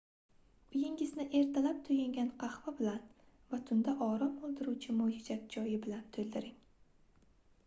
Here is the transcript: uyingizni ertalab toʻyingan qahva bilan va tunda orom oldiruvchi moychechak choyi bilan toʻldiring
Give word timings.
uyingizni 0.75 1.25
ertalab 1.39 1.83
toʻyingan 1.89 2.31
qahva 2.45 2.73
bilan 2.81 3.03
va 3.53 3.61
tunda 3.71 3.95
orom 4.09 4.33
oldiruvchi 4.51 4.97
moychechak 5.03 5.47
choyi 5.57 5.79
bilan 5.87 6.11
toʻldiring 6.19 6.59